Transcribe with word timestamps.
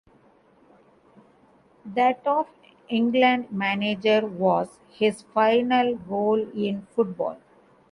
That 1.85 2.25
of 2.25 2.47
England 2.89 3.51
manager 3.51 4.25
was 4.25 4.79
his 4.89 5.21
final 5.21 5.93
role 5.95 6.41
in 6.59 6.87
football. 6.95 7.37